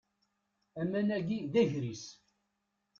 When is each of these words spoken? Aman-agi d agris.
Aman-agi 0.81 1.39
d 1.51 1.53
agris. 1.61 2.03